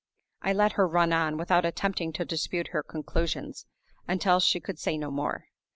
[0.41, 3.67] I let her run on, without attempting to dispute her conclusions,
[4.07, 5.45] until she could say no more.